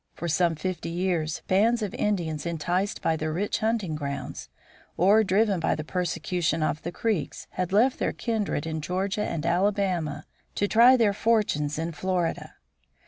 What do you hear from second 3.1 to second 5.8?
the rich hunting grounds, or driven by